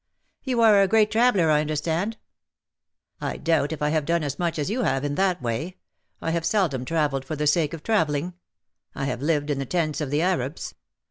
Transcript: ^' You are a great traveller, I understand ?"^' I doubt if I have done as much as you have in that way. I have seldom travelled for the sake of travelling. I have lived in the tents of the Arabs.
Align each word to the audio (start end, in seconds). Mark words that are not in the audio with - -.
^' 0.01 0.03
You 0.43 0.61
are 0.61 0.81
a 0.81 0.87
great 0.87 1.11
traveller, 1.11 1.51
I 1.51 1.61
understand 1.61 2.17
?"^' 3.21 3.23
I 3.23 3.37
doubt 3.37 3.71
if 3.71 3.83
I 3.83 3.89
have 3.89 4.03
done 4.07 4.23
as 4.23 4.39
much 4.39 4.57
as 4.57 4.67
you 4.71 4.81
have 4.81 5.03
in 5.05 5.13
that 5.13 5.43
way. 5.43 5.77
I 6.23 6.31
have 6.31 6.43
seldom 6.43 6.85
travelled 6.85 7.23
for 7.23 7.35
the 7.35 7.45
sake 7.45 7.75
of 7.75 7.83
travelling. 7.83 8.33
I 8.95 9.05
have 9.05 9.21
lived 9.21 9.51
in 9.51 9.59
the 9.59 9.65
tents 9.67 10.01
of 10.01 10.09
the 10.09 10.23
Arabs. 10.23 10.73